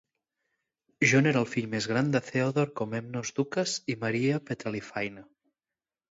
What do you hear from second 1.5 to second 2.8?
més gran de Theodore